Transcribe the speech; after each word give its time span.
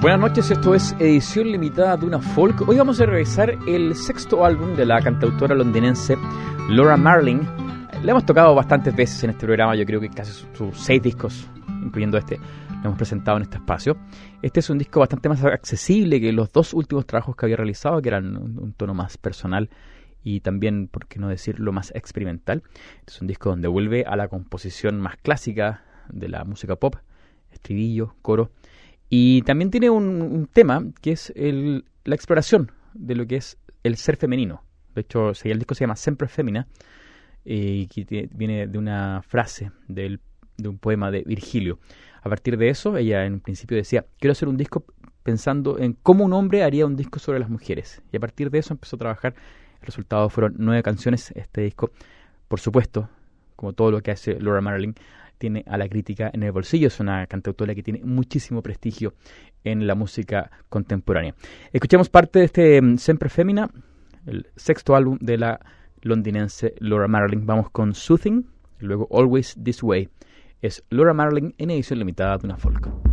Buenas 0.00 0.18
noches, 0.18 0.50
esto 0.50 0.74
es 0.74 0.96
edición 0.98 1.52
limitada 1.52 1.94
de 1.94 2.06
una 2.06 2.20
folk. 2.20 2.66
Hoy 2.66 2.78
vamos 2.78 2.98
a 3.02 3.04
revisar 3.04 3.54
el 3.68 3.94
sexto 3.94 4.46
álbum 4.46 4.74
de 4.74 4.86
la 4.86 4.98
cantautora 5.02 5.54
londinense 5.54 6.16
Laura 6.70 6.96
Marling. 6.96 7.40
Le 8.02 8.10
hemos 8.10 8.24
tocado 8.24 8.54
bastantes 8.54 8.96
veces 8.96 9.22
en 9.24 9.30
este 9.30 9.44
programa, 9.44 9.76
yo 9.76 9.84
creo 9.84 10.00
que 10.00 10.08
casi 10.08 10.32
sus, 10.54 10.74
seis 10.78 11.02
discos, 11.02 11.50
incluyendo 11.84 12.16
este, 12.16 12.38
lo 12.38 12.86
hemos 12.86 12.96
presentado 12.96 13.36
en 13.36 13.42
este 13.42 13.58
espacio. 13.58 13.98
Este 14.40 14.60
es 14.60 14.70
un 14.70 14.78
disco 14.78 15.00
bastante 15.00 15.28
más 15.28 15.44
accesible 15.44 16.18
que 16.18 16.32
los 16.32 16.50
dos 16.50 16.72
últimos 16.72 17.04
trabajos 17.04 17.36
que 17.36 17.44
había 17.44 17.56
realizado, 17.56 18.00
que 18.00 18.08
eran 18.08 18.38
un, 18.38 18.72
tono 18.72 18.94
más 18.94 19.18
personal 19.18 19.68
y 20.24 20.40
también, 20.40 20.88
por 20.88 21.08
qué 21.08 21.18
no 21.18 21.28
decirlo, 21.28 21.72
más 21.72 21.92
experimental. 21.94 22.62
Es 23.06 23.20
un 23.20 23.26
disco 23.26 23.50
donde 23.50 23.68
vuelve 23.68 24.06
a 24.06 24.16
la 24.16 24.28
composición 24.28 24.98
más 24.98 25.18
clásica 25.18 25.84
de 26.08 26.30
la 26.30 26.44
música 26.44 26.76
pop, 26.76 26.96
estribillo, 27.52 28.14
coro 28.22 28.50
y 29.10 29.42
también 29.42 29.70
tiene 29.72 29.90
un, 29.90 30.48
tema 30.52 30.84
que 31.02 31.10
es 31.12 31.32
el, 31.34 31.84
la 32.04 32.14
exploración 32.14 32.70
de 32.94 33.16
lo 33.16 33.26
que 33.26 33.36
es 33.36 33.58
el 33.82 33.96
ser 33.96 34.16
femenino. 34.16 34.62
De 34.94 35.00
hecho, 35.00 35.32
el 35.44 35.58
disco 35.58 35.74
se 35.74 35.82
llama 35.82 35.96
Sempre 35.96 36.28
Femina 36.28 36.68
y 37.44 37.88
que 37.88 38.28
viene 38.32 38.68
de 38.68 38.78
una 38.78 39.22
frase 39.26 39.72
del, 39.88 40.20
de 40.56 40.68
un 40.68 40.78
poema 40.78 41.10
de 41.10 41.22
Virgilio. 41.22 41.80
A 42.22 42.28
partir 42.28 42.56
de 42.56 42.68
eso, 42.68 42.96
ella 42.96 43.26
en 43.26 43.40
principio 43.40 43.76
decía, 43.76 44.06
quiero 44.18 44.32
hacer 44.32 44.48
un 44.48 44.56
disco 44.56 44.84
pensando 45.24 45.78
en 45.78 45.94
cómo 45.94 46.24
un 46.24 46.32
hombre 46.32 46.62
haría 46.62 46.86
un 46.86 46.94
disco 46.94 47.18
sobre 47.18 47.40
las 47.40 47.50
mujeres. 47.50 48.02
Y 48.12 48.16
a 48.16 48.20
partir 48.20 48.50
de 48.50 48.58
eso 48.58 48.74
empezó 48.74 48.94
a 48.94 49.00
trabajar. 49.00 49.34
El 49.80 49.86
resultado 49.86 50.28
fueron 50.28 50.54
nueve 50.58 50.84
canciones. 50.84 51.32
Este 51.34 51.62
disco, 51.62 51.90
por 52.46 52.60
supuesto, 52.60 53.08
como 53.56 53.72
todo 53.72 53.90
lo 53.90 54.02
que 54.02 54.12
hace 54.12 54.38
Laura 54.38 54.60
Marling, 54.60 54.92
tiene 55.40 55.64
a 55.66 55.78
la 55.78 55.88
crítica 55.88 56.30
en 56.32 56.42
el 56.44 56.52
bolsillo. 56.52 56.86
Es 56.86 57.00
una 57.00 57.26
cantautora 57.26 57.74
que 57.74 57.82
tiene 57.82 58.02
muchísimo 58.04 58.62
prestigio 58.62 59.14
en 59.64 59.86
la 59.86 59.94
música 59.94 60.50
contemporánea. 60.68 61.34
Escuchamos 61.72 62.08
parte 62.08 62.40
de 62.40 62.44
este 62.44 62.82
mm, 62.82 62.98
Sempre 62.98 63.30
Femina, 63.30 63.68
el 64.26 64.46
sexto 64.54 64.94
álbum 64.94 65.18
de 65.20 65.38
la 65.38 65.58
londinense 66.02 66.74
Laura 66.78 67.08
Marling. 67.08 67.46
Vamos 67.46 67.70
con 67.70 67.94
Soothing, 67.94 68.46
luego 68.78 69.08
Always 69.10 69.56
This 69.62 69.82
Way. 69.82 70.10
Es 70.60 70.84
Laura 70.90 71.14
Marling 71.14 71.52
en 71.56 71.70
edición 71.70 71.98
limitada 71.98 72.36
de 72.36 72.46
una 72.46 72.58
folk. 72.58 73.09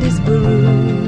This 0.00 0.20
brew. 0.20 1.07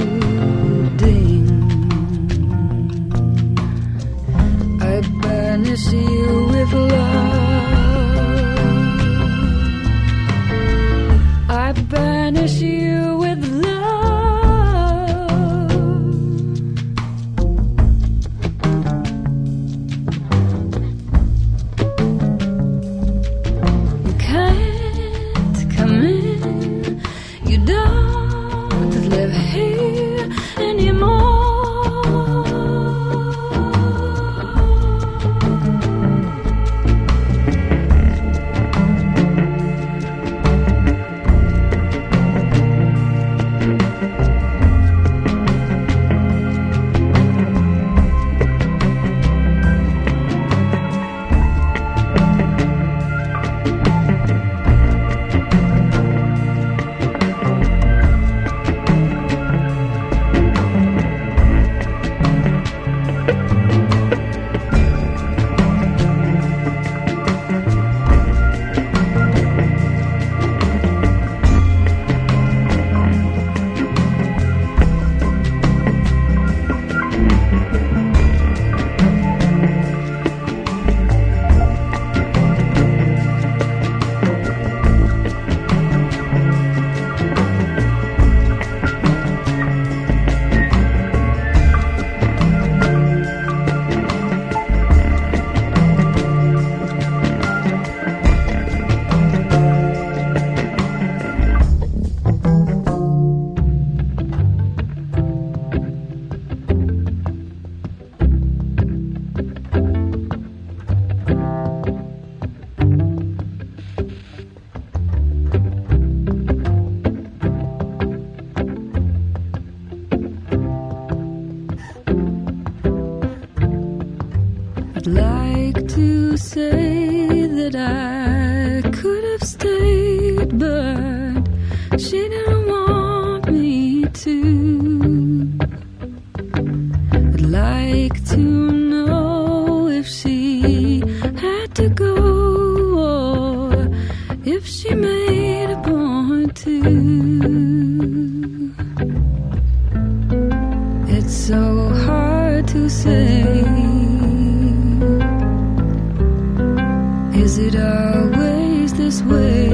Is 157.33 157.59
it 157.59 157.77
always 157.77 158.93
this 158.95 159.23
way? 159.23 159.69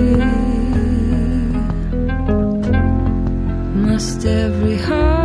Must 3.75 4.27
every 4.27 4.77
heart 4.77 5.16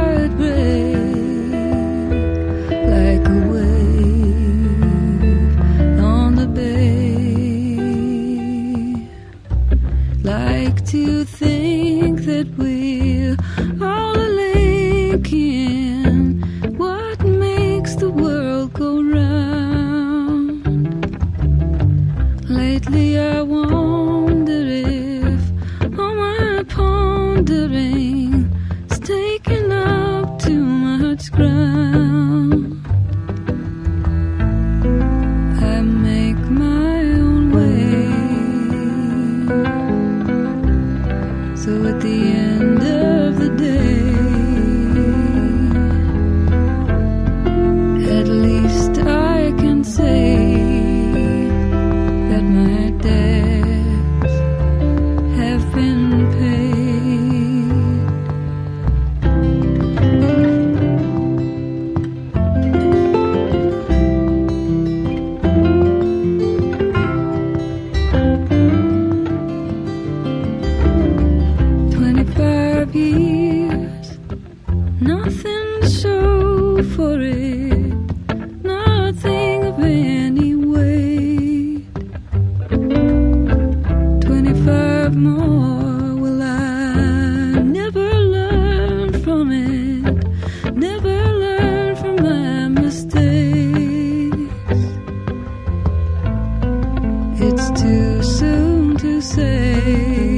you. 100.01 100.30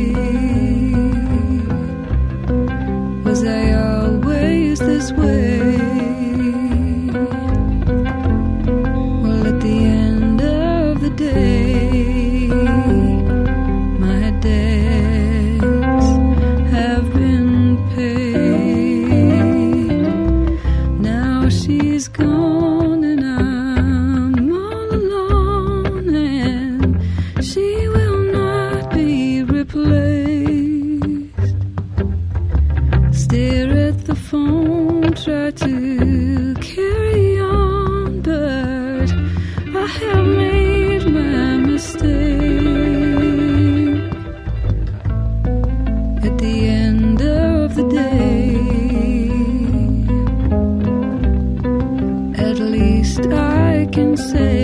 can 53.93 54.17
say 54.17 54.62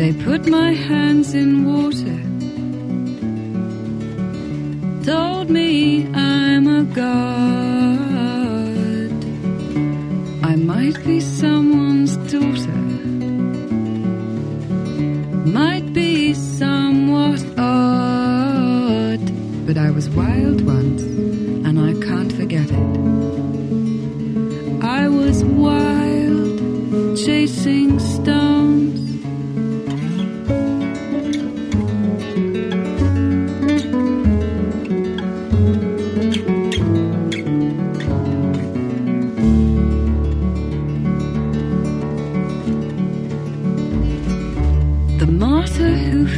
They 0.00 0.14
put 0.14 0.46
my 0.46 0.72
hands 0.72 1.34
in 1.34 1.50
water, 1.70 2.20
told 5.04 5.50
me 5.50 6.06
I'm 6.14 6.66
a 6.66 6.84
god. 6.84 7.59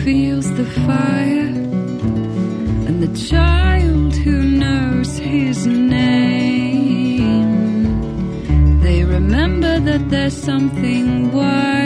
Feels 0.04 0.50
the 0.54 0.64
fire, 0.64 1.54
and 2.88 3.00
the 3.00 3.12
child 3.28 4.14
who 4.16 4.42
knows 4.42 5.18
his 5.18 5.66
name. 5.66 7.20
They 8.80 9.04
remember 9.04 9.78
that 9.78 10.10
there's 10.10 10.36
something 10.36 11.30
wild, 11.30 11.81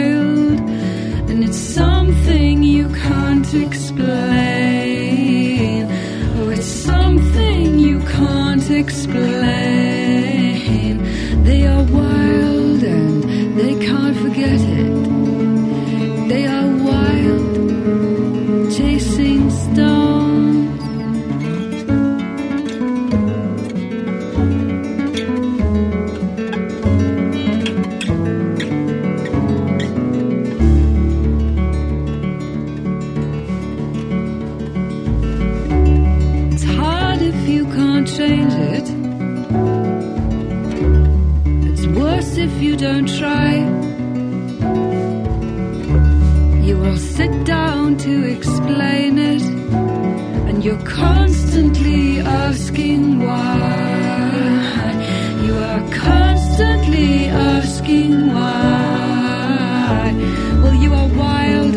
worse 41.97 42.37
if 42.37 42.61
you 42.61 42.75
don't 42.75 43.07
try. 43.19 43.53
You 46.67 46.77
will 46.77 46.97
sit 46.97 47.33
down 47.45 47.97
to 47.97 48.13
explain 48.35 49.17
it, 49.17 49.41
and 50.47 50.63
you're 50.63 50.83
constantly 50.83 52.19
asking 52.19 53.19
why. 53.19 54.91
You 55.45 55.55
are 55.69 55.83
constantly 55.91 57.27
asking 57.27 58.33
why. 58.33 60.13
Well, 60.61 60.75
you 60.75 60.93
are 60.93 61.09
wild, 61.25 61.75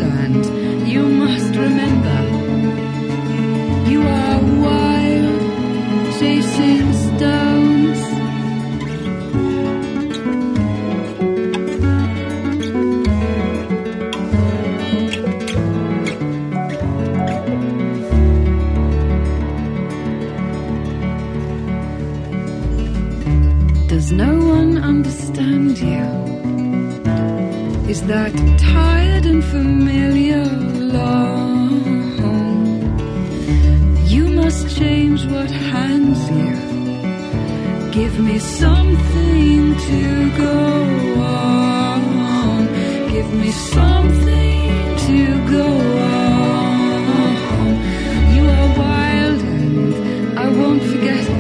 That 28.07 28.33
tired 28.59 29.25
and 29.26 29.45
familiar 29.45 30.45
long? 30.45 31.71
You 34.09 34.26
must 34.28 34.76
change 34.76 35.25
what 35.26 35.49
hands 35.49 36.19
you. 36.28 37.92
Give 37.92 38.19
me 38.19 38.38
something 38.40 39.76
to 39.76 40.30
go 40.37 41.23
on. 41.23 42.66
Give 43.12 43.33
me 43.33 43.50
something 43.52 44.97
to 45.07 45.50
go 45.57 45.69
on. 46.11 47.02
You 48.35 48.45
are 48.59 48.71
wild 48.78 49.40
and 49.40 50.38
I 50.38 50.49
won't 50.49 50.83
forget 50.83 51.39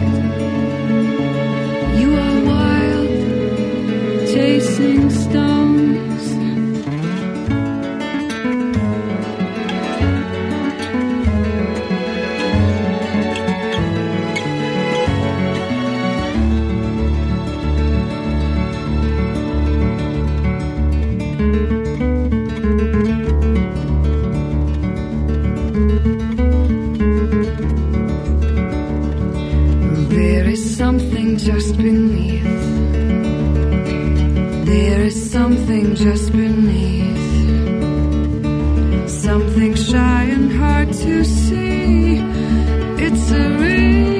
just 31.52 31.76
beneath. 31.76 32.44
There 34.66 35.02
is 35.02 35.30
something 35.32 35.96
just 35.96 36.30
beneath. 36.30 37.18
Something 39.10 39.74
shy 39.74 40.22
and 40.36 40.52
hard 40.52 40.92
to 40.92 41.24
see. 41.24 42.20
It's 43.04 43.30
a 43.32 43.48
ring. 43.58 44.19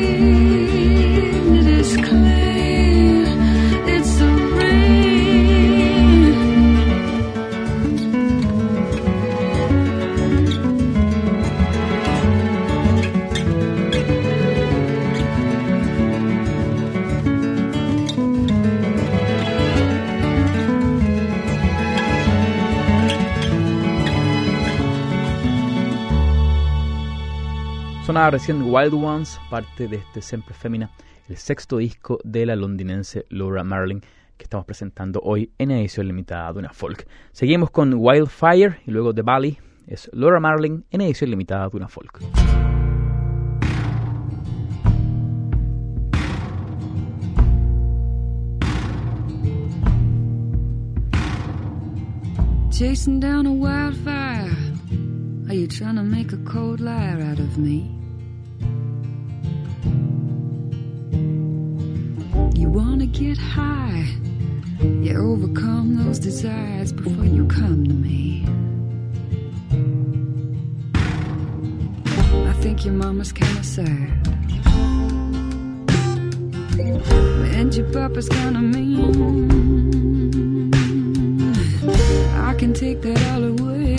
Recién 28.29 28.63
Wild 28.63 28.93
Ones, 28.93 29.41
parte 29.49 29.89
de 29.89 29.97
este 29.97 30.21
Sempre 30.21 30.53
Femina, 30.53 30.91
el 31.29 31.37
sexto 31.39 31.79
disco 31.79 32.19
de 32.23 32.45
la 32.45 32.55
londinense 32.55 33.25
Laura 33.31 33.65
Marling, 33.65 34.01
que 34.37 34.45
estamos 34.45 34.67
presentando 34.67 35.21
hoy 35.25 35.51
en 35.59 35.71
edición 35.71 36.07
limitada 36.07 36.53
de 36.53 36.59
una 36.59 36.73
folk. 36.73 37.09
Seguimos 37.33 37.71
con 37.71 37.95
Wildfire 37.95 38.81
y 38.87 38.91
luego 38.91 39.15
The 39.15 39.23
Valley, 39.23 39.59
es 39.87 40.11
Laura 40.13 40.39
Marling 40.39 40.83
en 40.91 41.01
edición 41.01 41.31
limitada 41.31 41.69
de 41.71 41.77
una 41.79 41.89
folk. 41.89 42.21
Chasing 52.71 53.19
down 53.19 53.47
a 53.47 53.51
wildfire. 53.51 54.51
Are 55.49 55.55
you 55.55 55.67
trying 55.67 55.97
to 55.97 56.03
make 56.03 56.33
a 56.33 56.39
cold 56.45 56.81
liar 56.81 57.21
out 57.21 57.41
of 57.41 57.59
me? 57.59 58.00
Get 63.13 63.39
high. 63.39 64.07
You 64.81 65.17
overcome 65.19 65.97
those 66.05 66.19
desires 66.19 66.93
before 66.93 67.25
you 67.25 67.47
come 67.47 67.87
to 67.87 67.95
me. 67.95 68.47
I 72.49 72.53
think 72.63 72.85
your 72.85 72.95
mama's 72.95 73.33
kinda 73.33 73.63
sad. 73.63 74.29
And 77.59 77.75
your 77.75 77.87
papa's 77.93 78.29
kinda 78.29 78.61
mean. 78.61 79.51
I 82.49 82.55
can 82.55 82.73
take 82.73 83.03
that 83.03 83.21
all 83.33 83.45
away. 83.45 83.97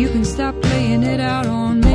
You 0.00 0.08
can 0.08 0.24
stop 0.24 0.54
playing 0.62 1.02
it 1.02 1.20
out 1.20 1.46
on 1.46 1.80
me. 1.80 1.91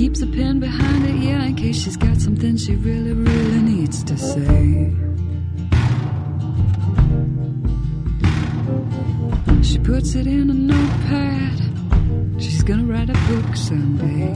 Keeps 0.00 0.22
a 0.22 0.26
pen 0.26 0.58
behind 0.58 1.04
it, 1.04 1.16
yeah, 1.16 1.44
in 1.44 1.54
case 1.54 1.82
she's 1.82 1.98
got 1.98 2.18
something 2.18 2.56
she 2.56 2.74
really, 2.74 3.12
really 3.12 3.60
needs 3.60 4.02
to 4.02 4.16
say. 4.16 4.90
She 9.62 9.78
puts 9.78 10.14
it 10.14 10.26
in 10.26 10.48
a 10.48 10.54
notepad. 10.54 11.58
She's 12.42 12.62
gonna 12.62 12.84
write 12.84 13.10
a 13.10 13.18
book 13.28 13.54
someday. 13.54 14.32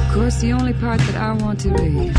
Of 0.00 0.12
course, 0.12 0.40
the 0.40 0.52
only 0.58 0.72
part 0.72 0.98
that 1.02 1.14
I 1.14 1.34
want 1.34 1.60
to 1.60 1.68
read 1.70 2.16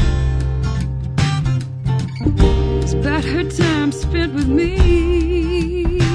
is 2.85 2.93
about 2.93 3.25
her 3.25 3.43
time 3.49 3.91
spent 3.91 4.33
with 4.33 4.47
me 4.47 6.12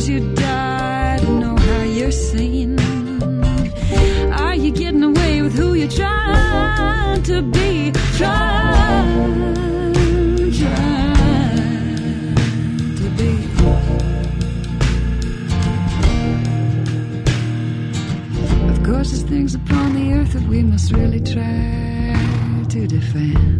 since 0.00 0.08
you 0.08 0.34
died. 0.34 1.22
Know 1.28 1.56
how 1.56 1.82
you're 1.82 2.10
seen. 2.10 2.78
Are 4.32 4.54
you 4.54 4.70
getting 4.70 5.02
away 5.02 5.42
with 5.42 5.54
who 5.54 5.74
you're 5.74 5.88
trying 5.88 7.22
to 7.24 7.42
be? 7.42 7.92
Trying, 8.16 9.54
trying 10.60 12.34
to 13.00 13.08
be. 13.18 13.32
Of 18.70 18.82
course, 18.84 19.10
there's 19.10 19.22
things 19.24 19.54
upon 19.54 19.94
the 19.94 20.12
earth 20.14 20.32
that 20.32 20.46
we 20.48 20.62
must 20.62 20.92
really 20.92 21.20
try 21.20 22.66
to 22.68 22.86
defend. 22.86 23.58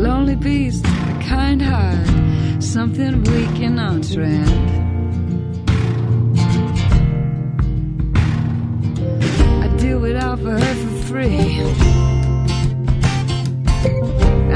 lonely 0.00 0.34
beast 0.34 0.86
kind 1.30 1.62
heart, 1.62 2.08
something 2.60 3.22
weak 3.30 3.56
and 3.66 3.78
on. 3.78 4.02
I'd 9.62 9.76
do 9.78 10.04
it 10.06 10.16
all 10.24 10.36
for 10.36 10.56
her 10.64 10.74
for 10.82 10.94
free. 11.08 11.62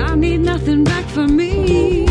I 0.09 0.17
need 0.17 0.41
nothing 0.41 0.83
back 0.83 1.07
for 1.17 1.29
me. 1.29 2.07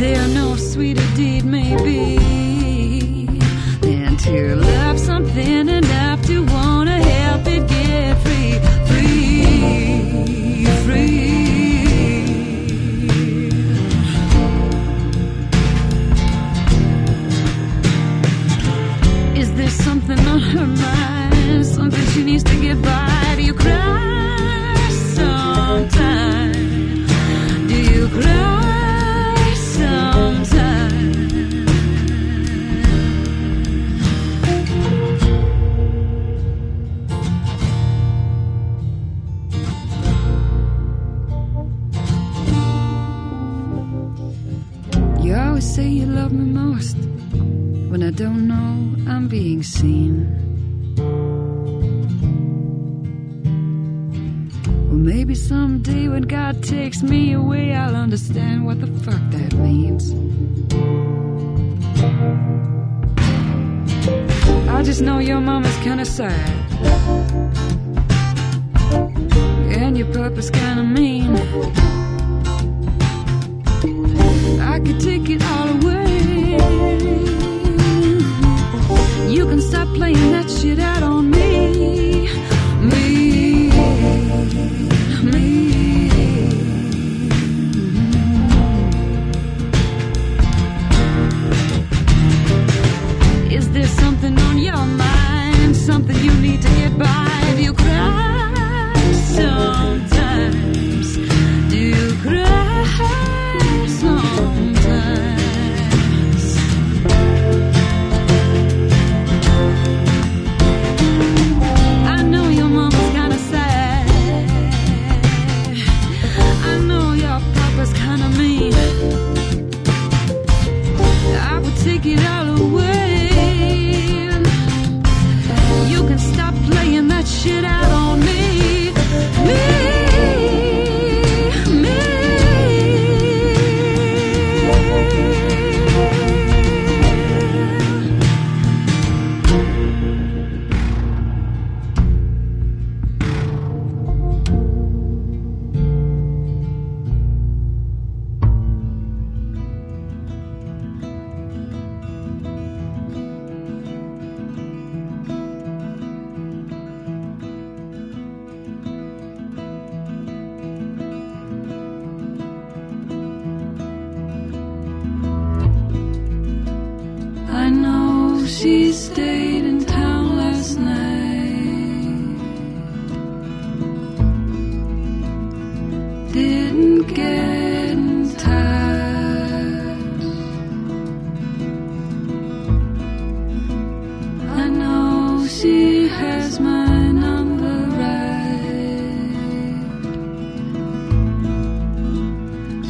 There 0.00 0.28
no 0.28 0.54
sweeter 0.54 1.08
deed 1.16 1.44
may 1.44 1.74
be 1.82 3.26
than 3.80 4.16
to 4.18 4.54
love 4.54 5.00
something 5.00 5.68
enough 5.68 5.97
something 20.08 20.26
on 20.28 20.40
her 20.40 20.66
mind? 20.66 21.66
Something 21.66 22.06
she 22.12 22.24
needs 22.24 22.44
to 22.44 22.60
get 22.60 22.80
by? 22.80 23.34
Do 23.36 23.42
you 23.42 23.54
cry 23.54 24.88
sometimes? 25.14 26.56
Do 27.68 27.76
you 27.92 28.08
cry 28.08 28.57
someday 55.48 56.08
when 56.08 56.24
God 56.24 56.62
takes 56.62 57.02
me 57.02 57.32
away, 57.32 57.74
I'll 57.74 57.96
understand 57.96 58.66
what 58.66 58.80
the 58.82 58.86
fuck 59.04 59.22
that 59.30 59.54
means. 59.54 60.12
I 64.68 64.82
just 64.82 65.00
know 65.00 65.18
your 65.20 65.40
mama's 65.40 65.78
kinda 65.78 66.04
sad. 66.04 66.52
And 69.80 69.96
your 69.96 70.08
papa's 70.12 70.50
kinda 70.50 70.82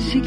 She 0.08 0.22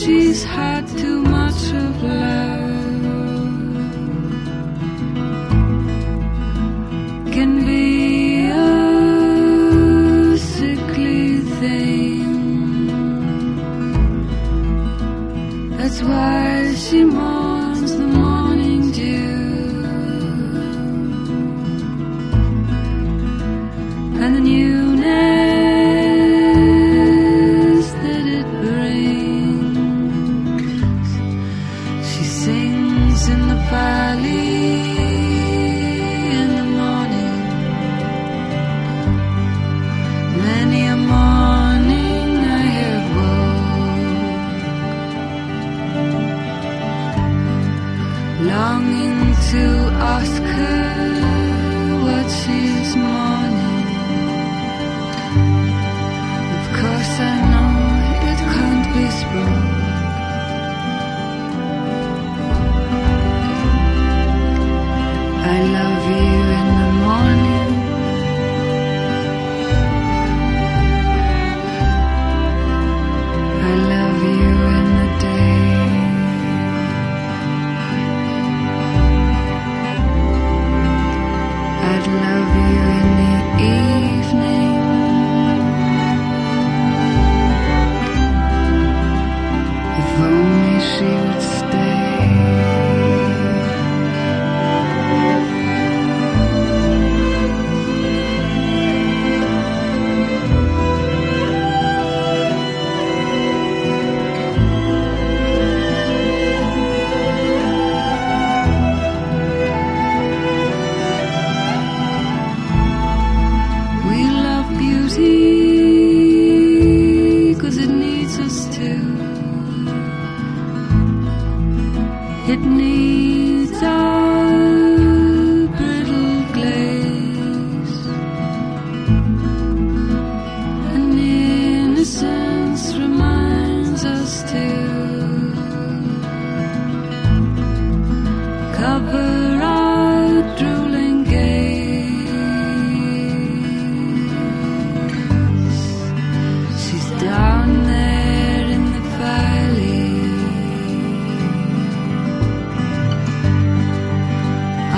she's 0.00 0.42
had 0.44 0.86
too 0.88 1.22
much 1.22 1.72
of 1.72 2.02
love. 2.02 2.89
Longing 48.60 49.20
to 49.52 49.64
ask 50.16 50.42
her 50.58 50.82
what 52.04 52.26
she's 52.40 52.90
mourning. 53.04 53.86
Of 56.58 56.64
course 56.78 57.14
I 57.30 57.36
know 57.52 57.72
it 58.30 58.40
can't 58.54 58.86
be 58.94 59.04
spoke. 59.20 59.69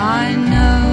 I 0.04 0.34
know 0.34 0.91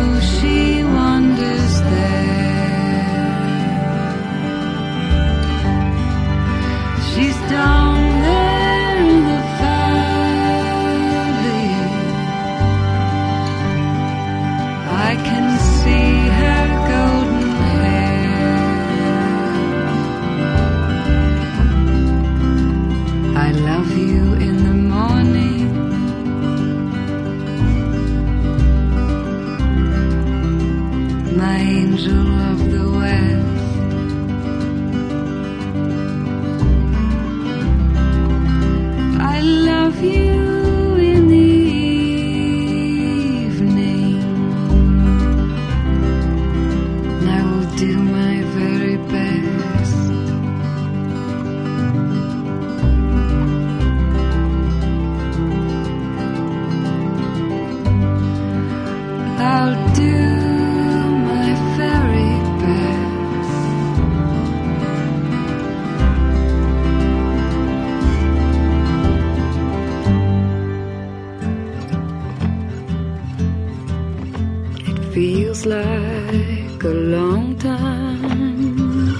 feels 75.60 75.66
like 75.66 76.84
a 76.84 76.88
long 76.88 77.58
time 77.58 79.12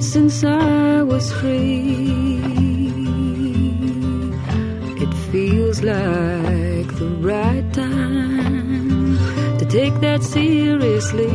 since 0.00 0.44
I 0.44 1.02
was 1.02 1.32
free. 1.32 2.40
It 5.02 5.14
feels 5.32 5.82
like 5.82 6.88
the 6.98 7.08
right 7.20 7.72
time 7.72 9.18
to 9.58 9.64
take 9.64 9.94
that 10.00 10.22
seriously. 10.22 11.26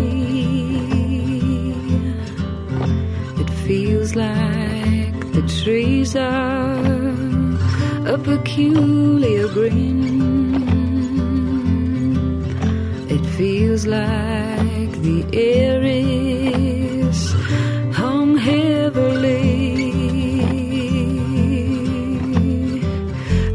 It 3.42 3.50
feels 3.66 4.16
like 4.16 5.20
the 5.34 5.44
trees 5.64 6.16
are 6.16 6.86
a 8.08 8.18
peculiar 8.18 9.48
green. 9.48 10.23
Feels 13.74 13.88
like 13.88 14.92
the 15.02 15.26
air 15.34 15.82
is 15.84 17.34
hung 17.92 18.38
heavily. 18.38 19.64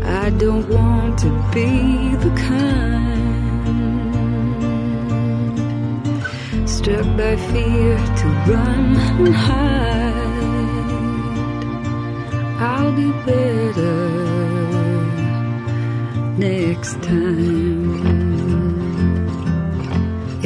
I 0.02 0.30
don't 0.30 0.68
want 0.68 1.20
to 1.20 1.30
be 1.54 2.16
the 2.16 2.30
kind 2.34 3.08
struck 6.68 7.06
by 7.16 7.36
fear 7.52 7.96
to 8.20 8.26
run 8.50 8.96
and 9.22 9.34
hide. 9.46 10.18
I'll 12.60 12.92
be 12.92 13.12
better 13.24 14.00
next 16.36 17.00
time. 17.04 18.17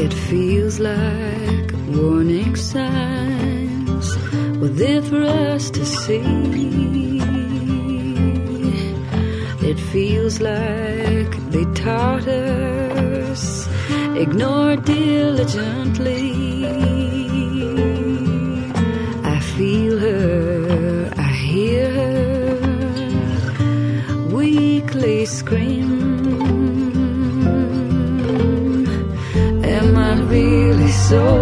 It 0.04 0.12
feels 0.12 0.80
like 0.80 1.70
warning 1.94 2.56
signs 2.56 4.06
were 4.60 4.74
there 4.82 5.00
for 5.00 5.22
us 5.22 5.70
to 5.70 5.86
see. 5.86 6.22
It 9.70 9.78
feels 9.92 10.40
like 10.40 11.30
they 11.52 11.64
taught 11.84 12.26
us 12.26 13.68
ignored 14.16 14.84
diligently. 14.84 16.31
So 31.12 31.41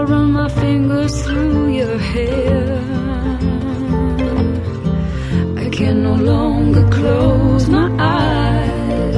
I 0.00 0.02
run 0.04 0.32
my 0.32 0.48
fingers 0.48 1.22
through 1.26 1.68
your 1.68 1.98
hair. 1.98 2.80
I 5.58 5.68
can 5.68 6.02
no 6.02 6.14
longer 6.14 6.88
close 6.88 7.68
my 7.68 7.88
eyes 7.98 9.14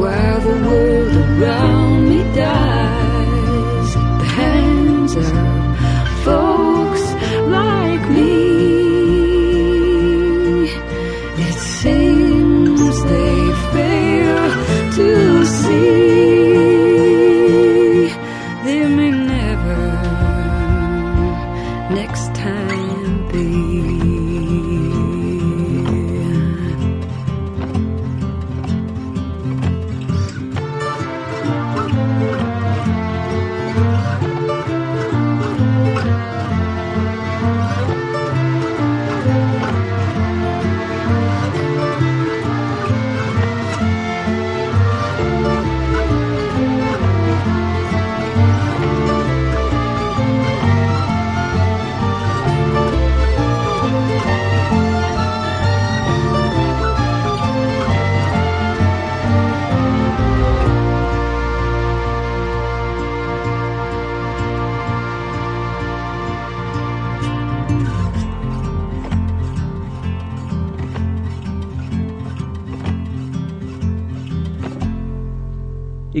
while 0.00 0.40
the 0.40 0.56
world 0.66 1.16
around 1.42 1.75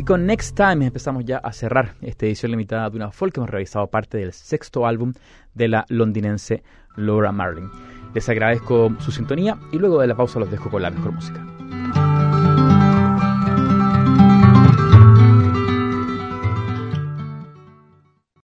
con 0.06 0.24
Next 0.24 0.56
Time 0.56 0.86
empezamos 0.86 1.24
ya 1.24 1.38
a 1.38 1.52
cerrar 1.52 1.96
esta 2.00 2.26
edición 2.26 2.52
limitada 2.52 2.88
de 2.88 2.96
una 2.96 3.10
folk 3.10 3.34
que 3.34 3.40
hemos 3.40 3.50
realizado 3.50 3.88
parte 3.88 4.16
del 4.18 4.32
sexto 4.32 4.86
álbum 4.86 5.12
de 5.52 5.66
la 5.66 5.84
londinense 5.88 6.62
Laura 6.96 7.32
Marling. 7.32 7.68
Les 8.14 8.28
agradezco 8.28 8.94
su 9.00 9.10
sintonía 9.10 9.58
y 9.72 9.78
luego 9.78 10.00
de 10.00 10.06
la 10.06 10.14
pausa 10.14 10.38
los 10.38 10.50
dejo 10.50 10.70
con 10.70 10.82
la 10.82 10.90
mejor 10.90 11.12
música. 11.12 11.44